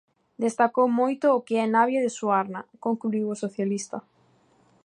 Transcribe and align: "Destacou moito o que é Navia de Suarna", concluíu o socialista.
"Destacou 0.45 0.87
moito 1.01 1.25
o 1.37 1.43
que 1.47 1.55
é 1.63 1.65
Navia 1.67 2.01
de 2.05 2.11
Suarna", 2.17 2.61
concluíu 2.85 3.25
o 3.29 3.39
socialista. 3.43 3.97